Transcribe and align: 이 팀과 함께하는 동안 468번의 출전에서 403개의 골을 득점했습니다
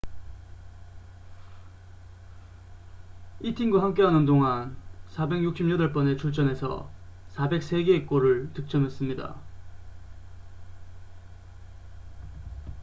이 3.39 3.53
팀과 3.53 3.83
함께하는 3.83 4.25
동안 4.25 4.75
468번의 5.09 6.17
출전에서 6.17 6.91
403개의 7.35 8.07
골을 8.07 8.51
득점했습니다 8.55 9.35